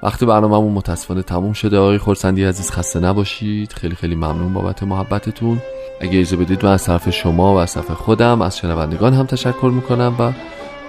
وقتی 0.03 0.27
برنامه‌مون 0.27 0.73
متاسفانه 0.73 1.23
تموم 1.23 1.53
شده. 1.53 1.79
آقای 1.79 1.99
خورسندی 1.99 2.45
عزیز 2.45 2.71
خسته 2.71 3.01
نباشید. 3.01 3.73
خیلی 3.73 3.95
خیلی 3.95 4.15
ممنون 4.15 4.55
بابت 4.55 4.83
محبتتون. 4.83 5.59
اگه 6.01 6.19
اجازه 6.19 6.37
بدید 6.37 6.65
من 6.65 6.73
از 6.73 6.85
طرف 6.85 7.11
شما 7.11 7.55
و 7.55 7.57
از 7.57 7.75
طرف 7.75 7.91
خودم 7.91 8.43
از 8.43 8.59
شنوندگان 8.59 9.15
هم 9.15 9.27
تشکر 9.27 9.71
می‌کنم 9.75 10.15
و 10.19 10.33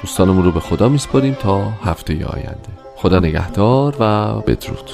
دوستانمون 0.02 0.44
رو 0.44 0.52
به 0.52 0.60
خدا 0.60 0.90
میسپاریم 0.90 1.34
تا 1.34 1.62
هفته 1.84 2.26
آینده. 2.26 2.70
خدا 2.96 3.20
نگهدار 3.20 3.96
و 4.00 4.34
بدرود. 4.42 4.92